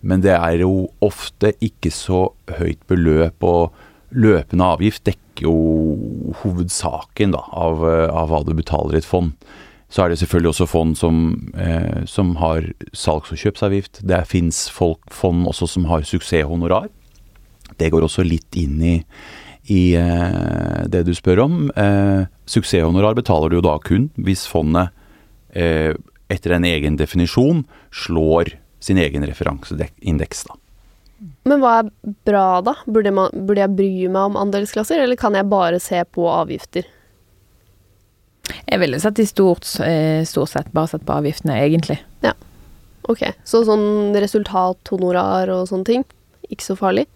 [0.07, 2.29] Men det er jo ofte ikke så
[2.61, 3.74] høyt beløp, og
[4.14, 5.57] løpende avgift dekker jo
[6.44, 9.35] hovedsaken da, av, eh, av hva du betaler i et fond.
[9.90, 11.16] Så er det selvfølgelig også fond som,
[11.59, 12.62] eh, som har
[12.94, 14.00] salgs- og kjøpsavgift.
[14.07, 16.88] Det fins fond også som har suksesshonorar.
[17.76, 18.96] Det går også litt inn i,
[19.66, 21.70] i eh, det du spør om.
[21.74, 24.94] Eh, suksesshonorar betaler du jo da kun hvis fondet
[25.55, 25.94] eh,
[26.31, 30.44] etter en egen definisjon slår sin egen referanseindeks.
[30.46, 30.55] da.
[31.44, 31.90] Men hva er
[32.24, 32.76] bra, da?
[32.87, 36.87] Burde, man, burde jeg bry meg om andelsklasser, eller kan jeg bare se på avgifter?
[38.71, 41.99] Jeg ville sett i stort, eh, stort sett bare sett på avgiftene, egentlig.
[42.25, 42.33] Ja.
[43.09, 46.05] Ok, Så sånn resultathonorar og sånne ting,
[46.51, 47.07] ikke så farlig?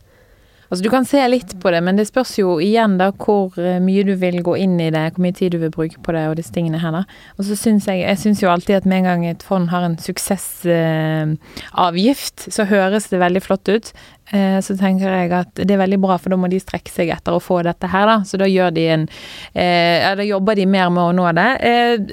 [0.70, 3.80] Altså Du kan se litt på det, men det spørs jo igjen da hvor eh,
[3.82, 6.24] mye du vil gå inn i det, hvor mye tid du vil bruke på det
[6.30, 6.92] og disse tingene her.
[6.94, 7.02] da.
[7.38, 9.82] Og så syns jeg jeg synes jo alltid at med en gang et fond har
[9.86, 13.86] en suksessavgift, så høres det veldig flott ut.
[14.32, 17.06] Eh, så tenker jeg at det er veldig bra, for da må de strekke seg
[17.14, 18.16] etter å få dette her, da.
[18.28, 19.04] Så da gjør de en
[19.52, 21.50] eh, Ja, da jobber de mer med å nå det.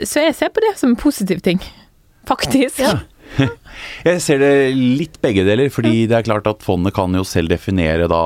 [0.08, 1.60] Så jeg ser på det som en positiv ting.
[2.28, 2.80] Faktisk.
[2.80, 3.00] Ja.
[4.08, 7.52] Jeg ser det litt begge deler, fordi det er klart at fondet kan jo selv
[7.54, 8.22] definere da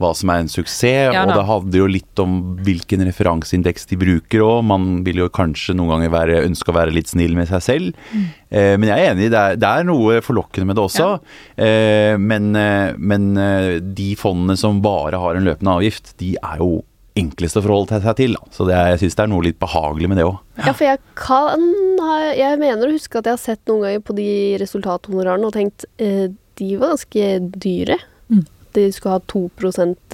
[0.00, 3.98] hva som er en suksess, Ja og det handler jo litt om hvilken referanseindeks de
[4.00, 4.64] bruker òg.
[4.66, 8.02] Man vil jo kanskje noen ganger være, ønske å være litt snill med seg selv.
[8.48, 11.08] Eh, men jeg er enig, det er, det er noe forlokkende med det også.
[11.56, 16.62] Eh, men, eh, men eh, de fondene som bare har en løpende avgift, de er
[16.62, 16.80] jo
[17.16, 18.36] enkleste å forholde seg til.
[18.54, 20.36] Så det er, jeg syns det er noe litt behagelig med det òg.
[20.60, 21.64] Ja, for jeg kan
[22.00, 24.28] ha Jeg mener å huske at jeg har sett noen ganger på de
[24.62, 27.26] resultathonorarene og tenkt eh, de var ganske
[27.60, 27.98] dyre.
[28.32, 28.44] Mm.
[28.76, 29.42] De skulle ha 2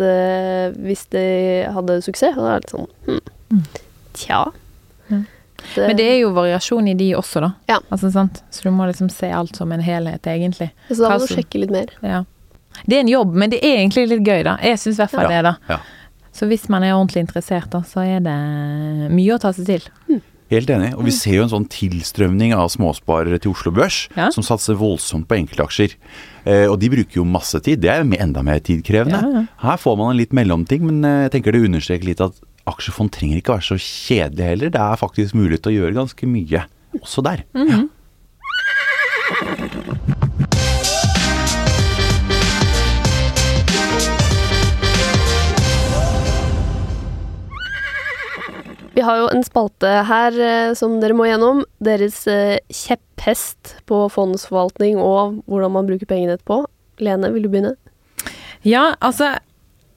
[0.06, 1.26] eh, hvis de
[1.74, 2.36] hadde suksess.
[2.36, 3.22] Og da er det litt sånn hm.
[3.52, 3.64] Mm.
[4.18, 4.42] Tja.
[5.08, 5.24] Mm.
[5.76, 7.52] Men det er jo variasjon i de også, da.
[7.70, 7.78] Ja.
[7.94, 8.42] Altså, sant?
[8.50, 10.72] Så du må liksom se alt som en helhet, egentlig.
[10.88, 11.92] Så da Hva må du sjekke litt mer.
[12.02, 12.24] Ja.
[12.86, 14.56] Det er en jobb, men det er egentlig litt gøy, da.
[14.64, 15.54] Jeg syns i hvert fall det, da.
[15.70, 15.78] Ja.
[16.32, 18.36] Så hvis man er ordentlig interessert, da, så er det
[19.12, 20.20] mye å ta seg til.
[20.52, 20.90] Helt enig.
[20.98, 24.30] Og vi ser jo en sånn tilstrømning av småsparere til Oslo Børs, Ja.
[24.30, 25.94] som satser voldsomt på enkeltaksjer.
[26.44, 27.80] Eh, og de bruker jo masse tid.
[27.80, 29.20] Det er jo enda mer tidkrevende.
[29.22, 29.44] Ja, ja.
[29.64, 32.36] Her får man en litt mellomting, men eh, jeg tenker det understreker litt at
[32.68, 34.70] aksjefond trenger ikke være så kjedelig heller.
[34.70, 36.64] Det er faktisk mulig til å gjøre ganske mye
[37.00, 37.44] også der.
[37.56, 37.88] Mhm.
[49.02, 51.64] Vi har jo en spalte her eh, som dere må gjennom.
[51.82, 56.60] Deres eh, kjepphest på fondsforvaltning og hvordan man bruker pengene etterpå.
[57.02, 57.72] Lene, vil du begynne?
[58.62, 59.32] Ja, altså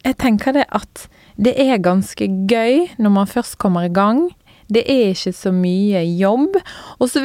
[0.01, 1.03] Jeg tenker det at
[1.37, 4.23] det er ganske gøy når man først kommer i gang.
[4.71, 6.55] Det er ikke så mye jobb.
[6.97, 7.21] Og så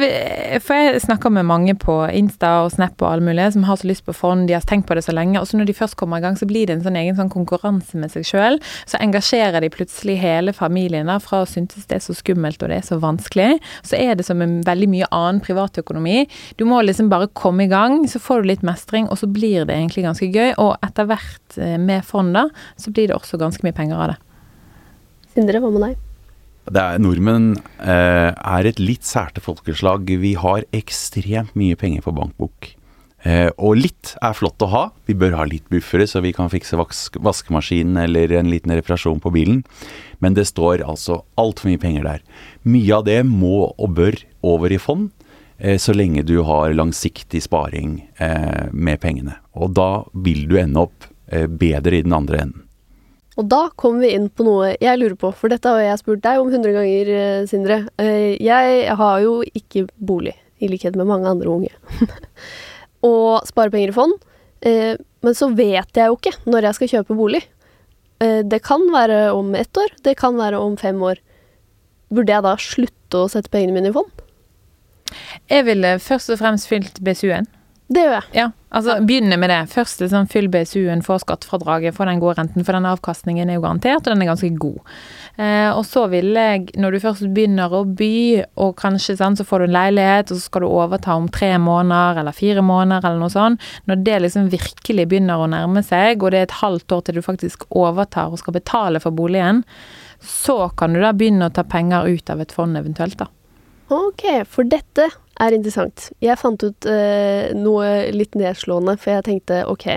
[0.61, 3.89] får jeg snakker med mange på Insta og Snap og alle mulige som har så
[3.89, 5.39] lyst på fond, de har tenkt på det så lenge.
[5.41, 7.31] Og så når de først kommer i gang, så blir det en sånn egen sånn
[7.33, 8.59] konkurranse med seg sjøl.
[8.89, 12.69] Så engasjerer de plutselig hele familien da, fra å synes det er så skummelt og
[12.69, 13.57] det er så vanskelig.
[13.87, 16.27] Så er det som en veldig mye annen privatøkonomi.
[16.61, 19.65] Du må liksom bare komme i gang, så får du litt mestring, og så blir
[19.65, 20.53] det egentlig ganske gøy.
[20.61, 24.13] Og etter hvert eh, med fond, da, så blir det også ganske mye penger av
[24.13, 24.21] det.
[25.33, 25.99] Sindre, hva med deg?
[26.69, 30.05] Er, nordmenn eh, er et litt særte folkeslag.
[30.21, 32.75] Vi har ekstremt mye penger på bankbok.
[33.21, 34.83] Eh, og litt er flott å ha.
[35.09, 39.21] Vi bør ha litt buffere, så vi kan fikse vask vaskemaskinen eller en liten reparasjon
[39.21, 39.61] på bilen.
[40.21, 42.23] Men det står altså altfor mye penger der.
[42.65, 45.11] Mye av det må og bør over i fond,
[45.57, 49.37] eh, så lenge du har langsiktig sparing eh, med pengene.
[49.53, 52.67] Og da vil du ende opp eh, bedre i den andre enden.
[53.39, 56.23] Og da kommer vi inn på noe jeg lurer på, for dette har jeg spurt
[56.25, 57.77] deg om 100 ganger, eh, Sindre.
[58.01, 61.71] Eh, Jeg har jo ikke bolig, i likhet med mange andre unge.
[63.07, 64.13] og sparer penger i fond.
[64.61, 67.43] eh, Men så vet jeg jo ikke når jeg skal kjøpe bolig.
[68.21, 71.17] Det kan være om ett år, det kan være om fem år.
[72.13, 74.11] Burde jeg da slutte å sette pengene mine i fond?
[75.49, 77.47] Jeg ville først og fremst fylt BSU-en.
[77.91, 78.27] Det gjør jeg.
[78.37, 79.59] Ja, altså begynne med det.
[79.73, 83.63] Først liksom fyll BSU-en, få skattefradraget, få den gode renten, for den avkastningen er jo
[83.65, 84.77] garantert, og den er ganske god.
[85.35, 88.13] Eh, og så vil jeg, når du først begynner å by,
[88.63, 91.51] og kanskje sånn, så får du en leilighet, og så skal du overta om tre
[91.59, 96.23] måneder eller fire måneder eller noe sånt, når det liksom virkelig begynner å nærme seg,
[96.23, 99.65] og det er et halvt år til du faktisk overtar og skal betale for boligen,
[100.23, 103.27] så kan du da begynne å ta penger ut av et fond eventuelt, da.
[103.91, 105.09] Ok, for dette
[105.41, 106.09] er interessant.
[106.23, 109.87] Jeg fant ut eh, noe litt nedslående, for jeg tenkte ok,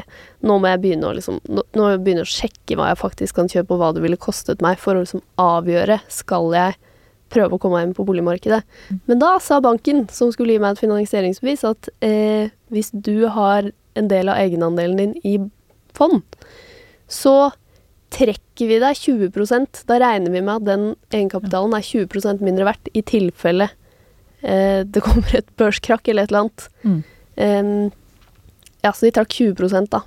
[0.46, 3.38] nå må jeg begynne å liksom Nå, nå jeg begynne å sjekke hva jeg faktisk
[3.38, 6.78] kan kjøpe, og hva det ville kostet meg, for å liksom avgjøre skal jeg
[7.34, 8.60] prøve å komme meg inn på boligmarkedet.
[9.10, 13.72] Men da sa banken, som skulle gi meg et finansieringsbevis, at eh, hvis du har
[13.98, 15.36] en del av egenandelen din i
[15.94, 16.22] fond,
[17.10, 17.52] så
[18.14, 22.90] trekker vi deg 20% Da regner vi med at den egenkapitalen er 20% mindre verdt,
[22.94, 23.68] i tilfelle
[24.44, 26.66] det kommer et børskrakk eller et eller annet.
[26.84, 26.98] Mm.
[28.84, 30.02] Ja, så de trakk 20 da.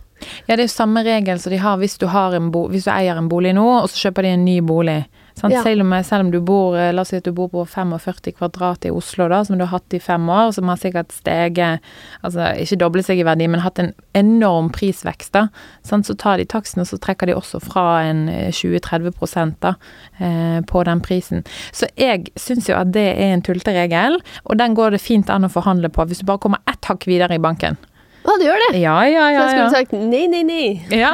[0.48, 2.86] Ja, det er jo samme regel som de har hvis du, har en bo hvis
[2.88, 5.00] du eier en bolig nå, og så kjøper de en ny bolig.
[5.38, 5.54] Sant?
[5.54, 5.62] Ja.
[5.62, 8.34] Selv, om, selv om du bor eh, La oss si at du bor på 45
[8.40, 11.84] kvadrat i Oslo, da, som du har hatt i fem år, som har sikkert steget
[12.26, 15.48] Altså ikke doblet seg i verdi, men hatt en enorm prisvekst, da.
[15.86, 16.10] Sant?
[16.10, 19.76] Så tar de taksten, og så trekker de også fra en eh, 20-30 da,
[20.18, 21.46] eh, på den prisen.
[21.76, 25.46] Så jeg syns jo at det er en tulteregel, og den går det fint an
[25.46, 27.78] å forhandle på hvis du bare kommer ett hakk videre i banken.
[28.26, 28.82] Å, du gjør det!
[28.82, 29.40] Ja, ja, Så ja.
[29.40, 30.68] jeg skulle sagt nei, nei, nei.
[30.92, 31.14] Ja,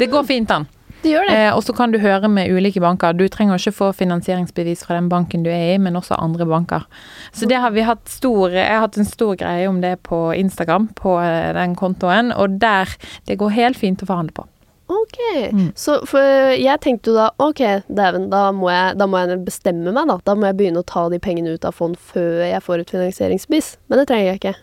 [0.00, 0.66] det går fint an.
[1.02, 1.34] Det gjør det.
[1.36, 3.14] Eh, og så kan du høre med ulike banker.
[3.16, 6.84] Du trenger ikke få finansieringsbevis fra den banken du er i, men også andre banker.
[7.32, 10.18] Så det har vi hatt stor Jeg har hatt en stor greie om det på
[10.36, 12.88] Instagram, på eh, den kontoen, og der
[13.26, 14.46] Det går helt fint å forhandle på.
[14.90, 15.18] Ok.
[15.54, 15.68] Mm.
[15.78, 16.00] Så
[16.58, 20.18] jeg tenkte jo da ok, dæven, da, må jeg- da må jeg bestemme meg, da.
[20.24, 22.90] Da må jeg begynne å ta de pengene ut av fond før jeg får et
[22.90, 23.76] finansieringsbevis.
[23.88, 24.54] Men det trenger jeg ikke.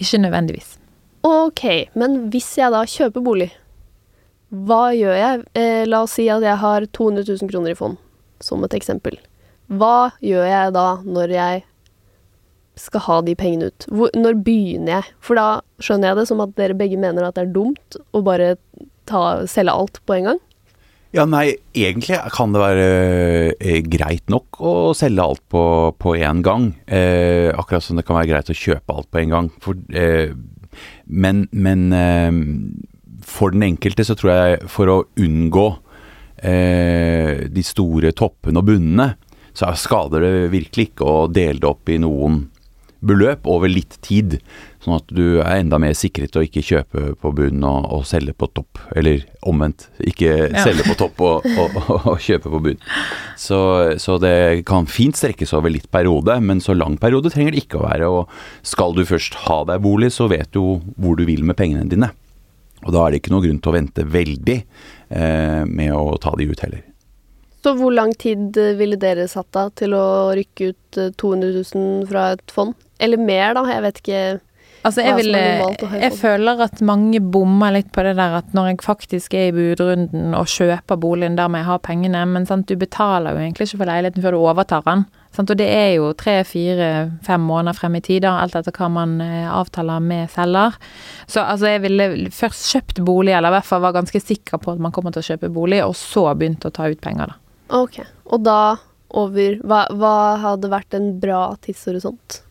[0.00, 0.78] Ikke nødvendigvis.
[1.22, 3.50] Ok, men hvis jeg da kjøper bolig,
[4.48, 5.40] hva gjør jeg?
[5.58, 7.98] Eh, la oss si at jeg har 200 000 kroner i fond,
[8.40, 9.18] som et eksempel.
[9.68, 11.64] Hva gjør jeg da når jeg
[12.78, 13.88] skal ha de pengene ut?
[13.92, 15.14] Hvor, når begynner jeg?
[15.20, 15.48] For da
[15.84, 18.54] skjønner jeg det som at dere begge mener at det er dumt å bare
[19.08, 20.44] ta, selge alt på en gang.
[21.16, 22.88] Ja, nei, egentlig kan det være
[23.56, 25.62] eh, greit nok å selge alt på,
[25.96, 26.70] på en gang.
[26.84, 29.48] Eh, akkurat som det kan være greit å kjøpe alt på en gang.
[29.64, 30.32] For, eh,
[31.08, 32.28] men men eh,
[33.28, 35.66] for den enkelte så tror jeg for å unngå
[36.42, 39.12] eh, de store toppene og bunnene,
[39.56, 42.46] så skader det virkelig ikke å dele det opp i noen
[42.98, 44.38] beløp over litt tid.
[44.82, 48.34] Sånn at du er enda mer sikret å ikke kjøpe på bunn og, og selge
[48.38, 48.80] på topp.
[48.98, 50.64] Eller omvendt, ikke Ja.
[50.66, 52.80] selge på topp og, og, og, kjøpe på bunn.
[53.38, 53.60] Så,
[54.02, 57.82] så det kan fint strekkes over litt periode, men så lang periode trenger det ikke
[57.82, 58.10] å være.
[58.10, 61.86] Og skal du først ha deg bolig, så vet du hvor du vil med pengene
[61.90, 62.10] dine.
[62.86, 66.34] Og da er det ikke noe grunn til å vente veldig eh, med å ta
[66.38, 66.84] de ut heller.
[67.64, 71.64] Så hvor lang tid eh, ville dere satt av til å rykke ut eh, 200
[71.74, 72.76] 000 fra et fond?
[73.02, 73.64] Eller mer, da.
[73.70, 74.20] Jeg vet ikke.
[74.86, 78.84] Altså, jeg, vil, jeg føler at mange bommer litt på det der at når jeg
[78.86, 82.78] faktisk er i budrunden og kjøper boligen der må jeg ha pengene, men sant, du
[82.78, 85.02] betaler jo egentlig ikke for leiligheten før du overtar den.
[85.38, 86.88] Og det er jo tre, fire,
[87.26, 90.76] fem måneder frem i tid, alt etter hva man eh, avtaler med selger.
[91.26, 94.74] Så altså, jeg ville først kjøpt bolig, eller i hvert fall var ganske sikker på
[94.74, 97.38] at man kommer til å kjøpe bolig, og så begynt å ta ut penger, da.
[97.78, 98.02] Ok.
[98.32, 98.60] Og da
[99.08, 102.42] over Hva, hva hadde vært en bra tidshorisont?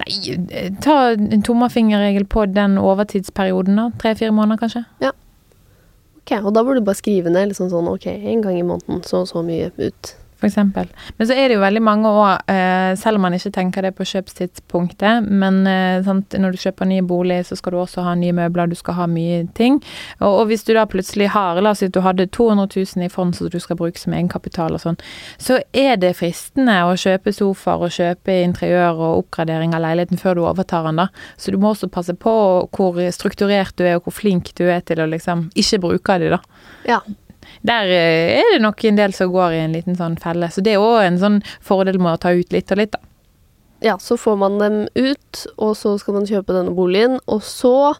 [0.00, 3.90] Nei, eh, ta en tommelfingerregel på den overtidsperioden, da.
[4.00, 4.84] Tre-fire måneder, kanskje.
[5.04, 5.12] Ja.
[6.20, 9.04] Ok, Og da burde du bare skrive ned liksom sånn ok, en gang i måneden,
[9.06, 10.16] så og så mye ut.
[10.36, 10.88] For eksempel.
[11.16, 13.94] Men så er det jo veldig mange år, eh, selv om man ikke tenker det
[13.96, 18.14] på kjøpstidspunktet, men eh, sant, når du kjøper ny bolig, så skal du også ha
[18.14, 19.80] nye møbler, du skal ha mye ting.
[20.20, 23.06] Og, og hvis du da plutselig har, la oss si at du hadde 200 000
[23.06, 25.00] i fond som du skal bruke som egenkapital og sånn,
[25.40, 30.36] så er det fristende å kjøpe sofaer og kjøpe interiør og oppgradering av leiligheten før
[30.36, 31.08] du overtar den, da.
[31.40, 32.34] Så du må også passe på
[32.76, 36.34] hvor strukturert du er, og hvor flink du er til å liksom ikke bruke de,
[36.36, 36.42] da.
[36.86, 37.00] Ja.
[37.66, 40.50] Der eh, er det nok en del som går i en liten sånn felle.
[40.52, 43.02] Så det er òg en sånn fordel med å ta ut litt og litt, da.
[43.84, 47.96] Ja, så får man dem ut, og så skal man kjøpe denne boligen, og så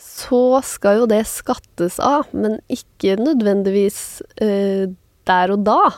[0.00, 4.88] Så skal jo det skattes av, men ikke nødvendigvis eh,
[5.28, 5.90] der og da.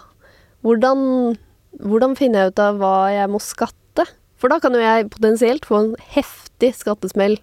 [0.66, 1.36] Hvordan,
[1.78, 4.08] hvordan finner jeg ut av hva jeg må skatte?
[4.42, 7.38] For da kan jo jeg potensielt få en heftig skattesmell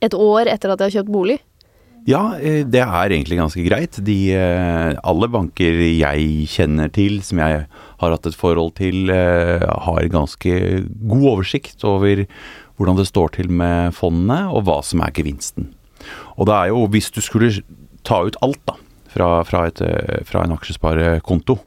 [0.00, 1.38] et år etter at jeg har kjøpt bolig.
[2.06, 3.98] Ja, eh, det er egentlig ganske greit.
[4.06, 9.58] De, eh, alle banker jeg kjenner til, som jeg har hatt et forhold til, eh,
[9.58, 12.26] har ganske god oversikt over
[12.78, 15.74] hvordan det står til med fondene, og hva som er gevinsten.
[16.38, 17.50] Og det er jo, hvis du skulle
[18.04, 18.74] ta ut alt da,
[19.08, 19.80] fra, fra, et,
[20.28, 21.58] fra en aksjesparekonto,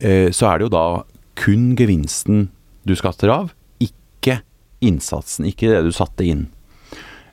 [0.00, 1.04] så er det jo da
[1.36, 2.48] kun gevinsten
[2.88, 4.40] du skatter av, ikke
[4.80, 6.48] innsatsen, ikke det du satte inn.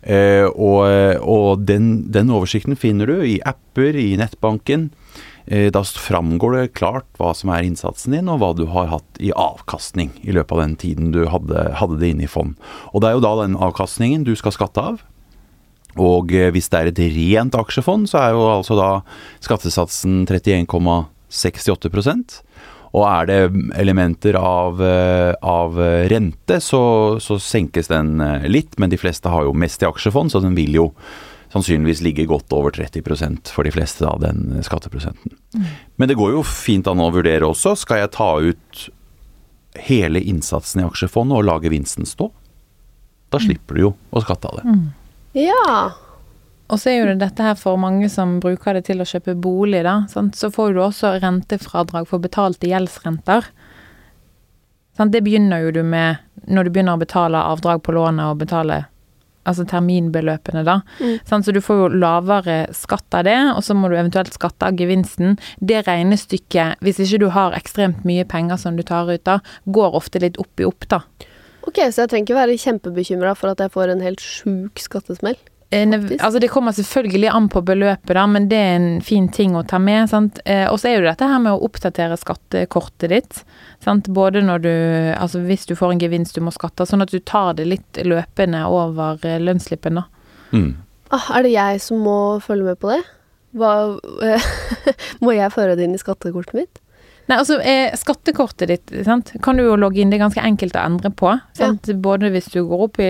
[0.07, 0.85] Eh, og
[1.27, 4.89] og den, den oversikten finner du i apper, i nettbanken.
[5.47, 9.19] Eh, da framgår det klart hva som er innsatsen din, og hva du har hatt
[9.23, 12.55] i avkastning i løpet av den tiden du hadde, hadde det inne i fond.
[12.91, 14.95] Og det er jo da den avkastningen du skal skatte av.
[15.97, 18.89] Og eh, hvis det er et rent aksjefond, så er jo altså da
[19.45, 22.43] skattesatsen 31,68
[22.95, 23.39] og er det
[23.79, 25.79] elementer av, eh, av
[26.11, 26.81] rente, så,
[27.23, 30.55] så senkes den eh, litt, men de fleste har jo mest i aksjefond, så den
[30.57, 30.87] vil jo
[31.53, 35.37] sannsynligvis ligge godt over 30% for de fleste, da, den skatteprosenten.
[35.95, 37.75] Men det går jo fint an å vurdere også.
[37.79, 38.81] Skal jeg ta ut
[39.87, 42.29] hele innsatsen i aksjefondet og la gevinsten stå?
[43.31, 44.75] Da slipper du jo å skatte av det.
[45.47, 45.93] Ja.
[46.67, 49.37] Og så er jo det dette her for mange som bruker det til å kjøpe
[49.39, 50.01] bolig, da.
[50.11, 50.35] Sant?
[50.35, 53.47] Så får du også rentefradrag for betalte gjeldsrenter.
[54.97, 55.13] Sant?
[55.13, 58.83] Det begynner jo du med når du begynner å betale avdrag på lånet og betale
[59.47, 60.81] altså terminbeløpene, da.
[60.99, 61.17] Mm.
[61.29, 61.47] Sant?
[61.47, 64.75] Så du får jo lavere skatt av det, og så må du eventuelt skatte av
[64.75, 65.37] gevinsten.
[65.63, 69.95] Det regnestykket, hvis ikke du har ekstremt mye penger som du tar ut da, går
[69.95, 71.05] ofte litt opp i opp, da.
[71.67, 75.39] Ok, så jeg trenger ikke være kjempebekymra for at jeg får en helt sjuk skattesmell.
[75.69, 75.93] Eh.
[76.19, 79.65] Altså Det kommer selvfølgelig an på beløpet, da, men det er en fin ting å
[79.67, 80.13] ta med.
[80.45, 83.43] Eh, og så er jo dette her med å oppdatere skattekortet ditt.
[83.83, 84.07] sant?
[84.07, 84.73] Både når du
[85.17, 87.99] Altså hvis du får en gevinst du må skatte, sånn at du tar det litt
[88.03, 90.07] løpende over eh, lønnsslippen, da.
[90.53, 90.75] Mm.
[91.11, 93.01] Ah, er det jeg som må følge med på det?
[93.57, 93.97] Hva,
[95.23, 96.81] må jeg føre det inn i skattekortet mitt?
[97.27, 99.33] Nei, altså eh, Skattekortet ditt sant?
[99.43, 101.33] kan du jo logge inn, det er ganske enkelt å endre på.
[101.57, 101.89] Sant?
[102.03, 103.09] Både hvis du går opp i,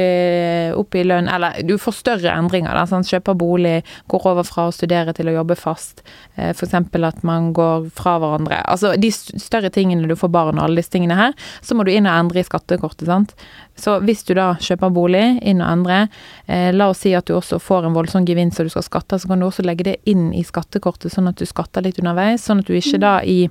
[0.74, 2.74] opp i lønn, eller du får større endringer.
[2.74, 3.10] Da, sant?
[3.12, 3.76] Kjøper bolig,
[4.10, 6.02] går over fra å studere til å jobbe fast.
[6.36, 6.74] Eh, F.eks.
[6.74, 8.64] at man går fra hverandre.
[8.66, 11.94] Altså de større tingene du får barn og alle disse tingene her, så må du
[11.94, 13.06] inn og endre i skattekortet.
[13.06, 13.38] sant?
[13.78, 16.02] Så hvis du da kjøper bolig, inn og endre,
[16.50, 19.22] eh, la oss si at du også får en voldsom gevinst og du skal skatte,
[19.22, 22.42] så kan du også legge det inn i skattekortet, sånn at du skatter litt underveis.
[22.48, 23.44] Sånn at du ikke da i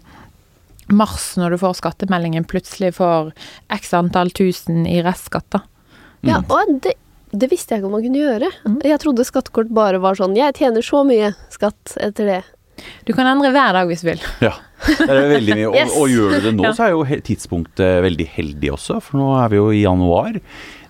[0.92, 3.32] mars, når du får skattemeldingen, plutselig får
[3.74, 5.62] x antall tusen i restskatt, da.
[6.26, 6.94] Ja, og det,
[7.32, 8.50] det visste jeg ikke om man kunne gjøre.
[8.66, 8.78] Mm.
[8.86, 12.38] Jeg trodde skattekort bare var sånn Jeg tjener så mye skatt etter det.
[13.08, 14.24] Du kan endre hver dag hvis du vil.
[14.44, 14.52] Ja,
[14.86, 15.68] det er veldig mye.
[15.70, 15.94] Og, Yes.
[15.96, 16.72] og gjør du det nå, Ja.
[16.76, 20.40] så er jo tidspunktet veldig heldig også, for nå er vi jo i januar.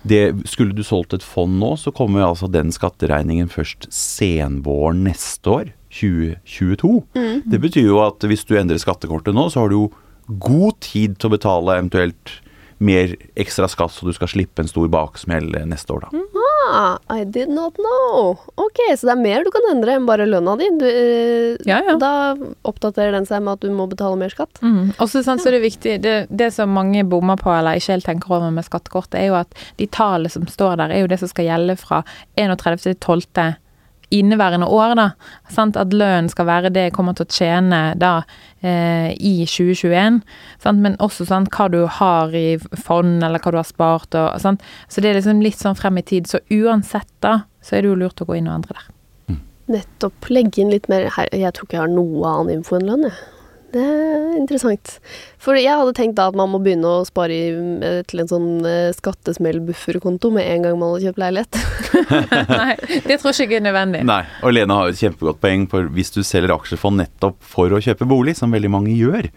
[0.07, 5.51] Det, skulle du solgt et fond nå, så kommer altså den skatteregningen først senvåren neste
[5.51, 6.91] år, 2022.
[7.45, 9.87] Det betyr jo at hvis du endrer skattekortet nå, så har du jo
[10.43, 12.37] god tid til å betale eventuelt
[12.77, 16.25] mer ekstra skatt, så du skal slippe en stor baksmell neste år, da.
[16.67, 18.35] Ah, I did not know.
[18.59, 20.67] Ok, så det er mer du kan endre enn bare lønna di.
[20.77, 21.95] Du, eh, Ja, ja.
[21.97, 22.35] Da
[22.67, 24.59] oppdaterer den seg med at du må betale mer skatt.
[24.61, 24.93] Mm.
[24.99, 28.35] Og så er det viktig det, det som mange bommer på, eller ikke helt tenker
[28.35, 31.31] over med skattekortet, er jo at de tallene som står der, er jo det som
[31.31, 32.03] skal gjelde fra
[32.37, 33.55] 31.12.
[34.13, 35.07] inneværende år, da.
[35.51, 35.77] Sant?
[35.79, 38.13] At lønnen skal være det jeg kommer til å tjene da
[38.61, 40.21] eh, i 2021.
[40.63, 40.83] Sant?
[40.83, 44.15] Men også sant, hva du har i fond, eller hva du har spart.
[44.15, 44.63] Og, sant?
[44.87, 46.29] Så det er liksom litt sånn frem i tid.
[46.29, 48.93] Så uansett, da, så er det jo lurt å gå inn og endre der.
[49.77, 50.29] Nettopp.
[50.31, 51.31] Legge inn litt mer her.
[51.35, 53.36] Jeg tror ikke jeg har noe annen info enn lønn, jeg.
[53.73, 54.93] Det er interessant.
[55.43, 57.47] For jeg hadde tenkt da at man må begynne å spare i,
[57.83, 61.59] eh, til en sånn eh, skattesmell-bufferkonto med en gang man har kjøpt leilighet.
[62.61, 64.05] Nei, det tror jeg ikke er nødvendig.
[64.07, 67.75] Nei, og Lene har jo et kjempegodt poeng, for hvis du selger aksjefond nettopp for
[67.75, 69.27] å kjøpe bolig, som veldig mange gjør,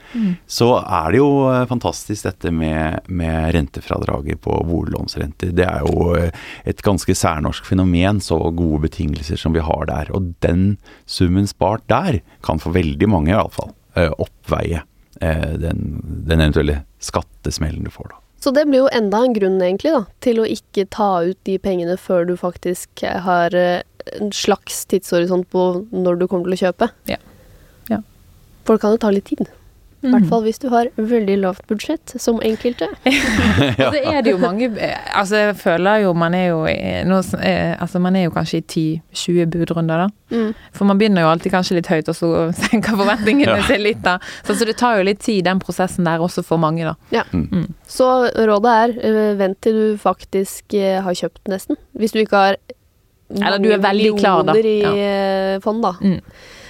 [0.46, 5.50] så er det jo eh, fantastisk dette med, med rentefradraget på boliglånsrenter.
[5.58, 6.14] Det er jo
[6.70, 10.14] et ganske særnorsk fenomen, så gode betingelser som vi har der.
[10.14, 10.78] Og den
[11.10, 14.82] summen spart der kan for veldig mange iallfall oppveie
[15.20, 18.20] eh, den, den eventuelle skattesmellen du får da.
[18.40, 21.58] Så det blir jo enda en grunn egentlig da, til å ikke ta ut de
[21.60, 23.82] pengene før du faktisk har eh,
[24.16, 26.88] en slags tidshorisont på når du kommer til å kjøpe.
[27.10, 27.18] Ja.
[27.92, 28.00] Ja.
[28.64, 29.44] For det kan jo ta litt tid.
[30.02, 30.12] I Mhm.
[30.14, 32.86] hvert fall hvis du har veldig lavt budsjett, som enkelte.
[33.06, 37.18] Og så er det jo mange eh, Altså, jeg føler jo man er jo nå,
[37.42, 40.08] eh, Altså, man er jo kanskje i 10-20 budrunder, da.
[40.30, 40.54] Mm.
[40.72, 42.30] For man begynner jo alltid kanskje litt høyt, og så
[42.62, 43.62] senker forventningene Ja.
[43.68, 44.18] seg litt, da.
[44.46, 47.24] Så, så det tar jo litt tid, den prosessen der, også for mange, da.
[47.90, 51.76] Så rådet er eh, vent til du faktisk eh, har kjøpt nesten.
[51.98, 52.56] Hvis du ikke har
[53.38, 54.56] Eller du er veldig klar, da.
[54.58, 55.58] i ja.
[55.62, 55.94] fond, da.
[56.02, 56.18] Mm.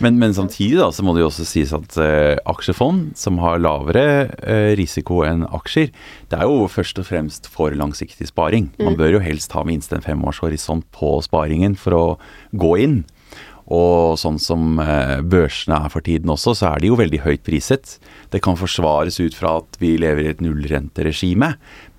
[0.00, 3.60] Men, men samtidig da, så må det jo også sies at uh, aksjefond, som har
[3.60, 4.04] lavere
[4.40, 5.90] uh, risiko enn aksjer,
[6.32, 8.70] det er jo først og fremst for langsiktig sparing.
[8.80, 12.04] Man bør jo helst ha minst en femårshorisont på sparingen for å
[12.56, 13.00] gå inn.
[13.70, 17.44] Og sånn som eh, børsene er for tiden også, så er de jo veldig høyt
[17.46, 17.98] priset.
[18.34, 21.52] Det kan forsvares ut fra at vi lever i et nullrenteregime,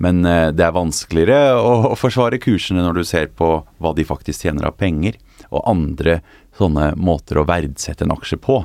[0.04, 4.44] men eh, det er vanskeligere å, forsvare kursene når du ser på hva de faktisk
[4.44, 5.16] tjener av penger,
[5.48, 6.20] og andre
[6.60, 8.60] sånne måter å verdsette en aksje på.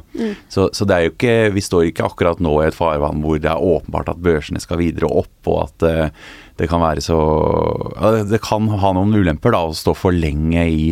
[0.51, 3.39] Så, så det er jo ikke, vi står ikke akkurat nå i et farvann hvor
[3.41, 7.17] det er åpenbart at børsene skal videre opp, og at eh, det kan være så
[8.27, 10.87] Det kan ha noen ulemper da å stå for lenge i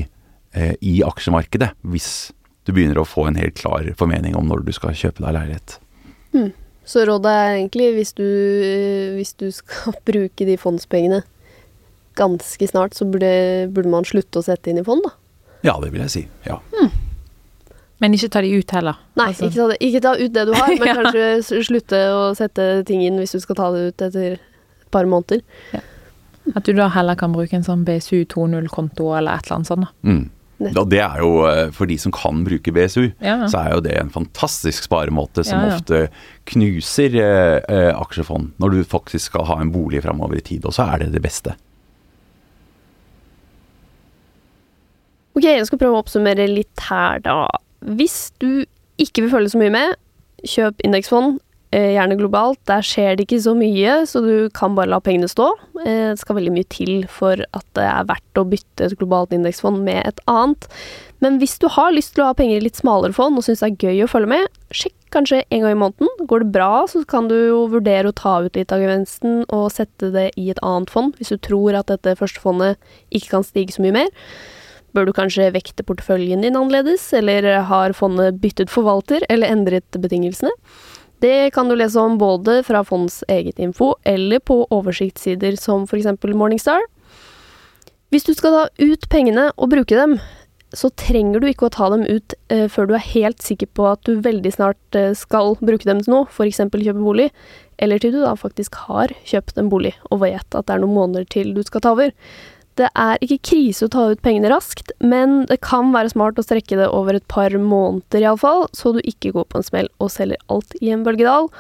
[0.81, 2.33] i aksjemarkedet hvis
[2.65, 5.79] du begynner å få en helt klar formening om når du skal kjøpe deg leilighet.
[6.85, 11.23] Så rådet er egentlig, hvis du, eh, hvis du skal bruke de fondspengene
[12.19, 13.31] ganske snart, så burde,
[13.75, 15.15] burde man slutte å sette inn i fond, da.
[15.65, 16.23] Ja, det vil jeg si.
[16.47, 16.59] Ja.
[18.03, 18.99] Men ikke ta de ut heller.
[19.17, 20.95] Nei, Altså, ikke, ta det, ikke ta ut det du har, men Ja.
[21.01, 25.09] kanskje slutte å sette ting inn hvis du skal ta det ut etter et par
[25.11, 25.41] måneder.
[26.55, 29.87] At du da heller kan bruke en sånn BSU 2.0-konto eller et eller annet sånt,
[29.89, 30.11] da.
[30.11, 30.25] Mm.
[30.73, 33.81] Ja, det er jo, eh, For de som kan bruke BSU, Ja, så er jo
[33.85, 35.77] det en fantastisk sparemåte som Ja, ja.
[35.77, 36.01] ofte
[36.51, 40.65] knuser eh, eh, aksjefond når du faktisk skal ha en bolig framover i tid.
[40.65, 41.57] Og så er det det beste.
[45.35, 47.49] Ok, jeg skal prøve å oppsummere litt her, da.
[47.83, 48.65] Hvis du
[49.03, 49.97] ikke vil følge så mye med,
[50.47, 51.41] kjøp indeksfond,
[51.95, 52.61] gjerne globalt.
[52.71, 55.51] Der skjer det ikke så mye, så du kan bare la pengene stå.
[55.85, 59.35] Eh, Det skal veldig mye til for at det er verdt å bytte et globalt
[59.35, 60.69] indeksfond med et annet.
[61.21, 63.63] Men hvis du har lyst til å ha penger i litt smalere fond og syns
[63.65, 66.27] det er gøy å følge med, sjekk kanskje en gang i måneden.
[66.27, 69.71] Går det bra, så kan du jo vurdere å ta ut litt av gevinsten og
[69.73, 72.77] sette det i et annet fond, hvis du tror at dette første fondet
[73.15, 74.11] ikke kan stige så mye mer.
[74.95, 80.53] Bør du kanskje vekte porteføljen din annerledes, eller har fondet byttet forvalter eller endret betingelsene?
[81.23, 86.11] Det kan du lese om både fra fondets eget info eller på oversiktssider som f.eks.
[86.35, 86.83] Morningstar.
[88.13, 90.19] Hvis du skal ta ut pengene og bruke dem,
[90.75, 93.87] så trenger du ikke å ta dem ut eh, før du er helt sikker på
[93.89, 96.61] at du veldig snart eh, skal bruke dem til noe, f.eks.
[96.67, 97.29] kjøpe bolig,
[97.83, 100.99] eller til du da faktisk har kjøpt en bolig og vet at det er noen
[100.99, 102.15] måneder til du skal ta over.
[102.75, 106.45] Det er ikke krise å ta ut pengene raskt, men det kan være smart å
[106.45, 110.11] strekke det over et par måneder iallfall, så du ikke går på en smell og
[110.11, 111.51] selger alt i en bølgedal.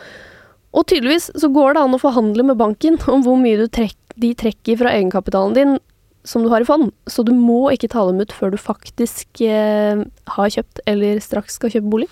[0.75, 4.31] Og tydeligvis så går det an å forhandle med banken om hvor mye trekk, de
[4.39, 5.77] trekker fra egenkapitalen din
[6.25, 9.43] som du har i fond, så du må ikke ta dem ut før du faktisk
[9.45, 10.01] eh,
[10.37, 12.09] har kjøpt eller straks skal kjøpe bolig.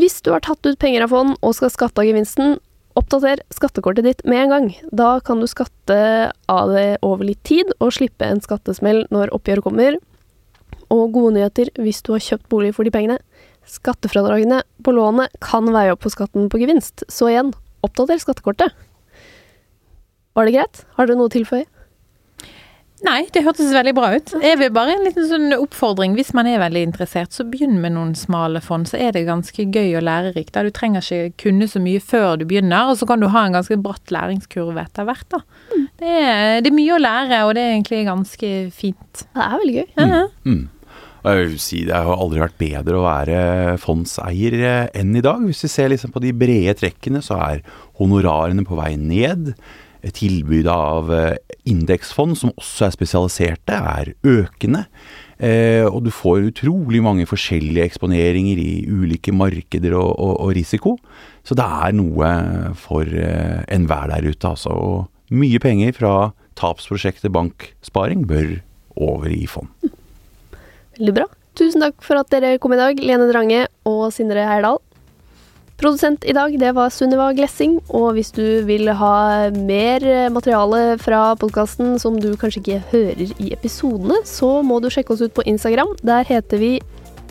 [0.00, 2.58] Hvis du har tatt ut penger av fond og skal skatte av gevinsten,
[2.98, 4.68] oppdater skattekortet ditt med en gang.
[4.94, 5.98] Da kan du skatte
[6.50, 9.98] av det over litt tid og slippe en skattesmell når oppgjøret kommer.
[10.94, 13.18] Og gode nyheter hvis du har kjøpt bolig for de pengene.
[13.68, 18.74] Skattefradragene på lånet kan veie opp for skatten på gevinst, så igjen, oppdater skattekortet.
[20.34, 20.82] Var det greit?
[20.98, 21.64] Har dere noe å tilføye?
[23.04, 24.32] Nei, det hørtes veldig bra ut.
[24.40, 26.14] Jeg vil bare en liten sånn oppfordring.
[26.16, 28.88] Hvis man er veldig interessert, så begynn med noen smale fond.
[28.88, 30.56] Så er det ganske gøy og lærerikt.
[30.56, 33.58] Du trenger ikke kunne så mye før du begynner, og så kan du ha en
[33.58, 35.26] ganske bratt læringskurve etter hvert.
[35.34, 35.42] da.
[35.74, 35.84] Mm.
[36.00, 39.26] Det, er, det, er, mye å lære, og det er egentlig ganske fint.
[39.26, 39.90] Det er veldig gøy.
[40.00, 40.32] Mm.
[40.48, 40.64] Mm.
[41.24, 43.38] Jeg vil si Det har aldri vært bedre å være
[43.80, 45.40] fondseier eh, enn i dag.
[45.44, 47.64] Hvis vi ser liksom på de brede trekkene, så er
[48.00, 49.54] honorarene på vei ned
[50.12, 51.36] tilbudet av eh,
[51.70, 54.84] indeksfond, som også er spesialiserte, er økende.
[55.38, 60.96] Eh, og du får utrolig mange forskjellige eksponeringer i ulike markeder og, og, og risiko.
[61.44, 62.30] Så det er noe
[62.80, 64.74] for eh, enhver der ute, altså.
[64.74, 66.14] Og mye penger fra
[66.58, 68.58] tapsprosjektet banksparing bør
[68.94, 69.72] over i fond.
[70.98, 71.26] Veldig bra.
[71.58, 74.80] Tusen takk for at dere kom i dag, Lene Drange og Sindre Heyerdahl.
[75.80, 77.80] Produsent i dag, det var Sunniva Glessing.
[77.90, 83.50] Og hvis du vil ha mer materiale fra podkasten som du kanskje ikke hører i
[83.56, 85.96] episodene, så må du sjekke oss ut på Instagram.
[86.06, 86.72] Der heter vi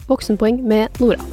[0.10, 1.24] Voksenpoeng med Nora.